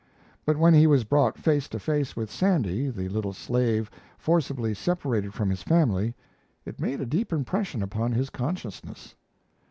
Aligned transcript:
But 0.47 0.57
when 0.57 0.73
he 0.73 0.87
was 0.87 1.03
brought 1.03 1.37
face 1.37 1.69
to 1.69 1.77
face 1.77 2.15
with 2.15 2.31
Sandy, 2.31 2.89
the 2.89 3.07
little 3.07 3.33
slave 3.33 3.91
forcibly 4.17 4.73
separated 4.73 5.31
from 5.35 5.51
his 5.51 5.61
family, 5.61 6.15
it 6.65 6.79
made 6.81 7.01
a 7.01 7.05
deep 7.05 7.31
impression 7.31 7.83
upon 7.83 8.13
his 8.13 8.31
consciousness. 8.31 9.13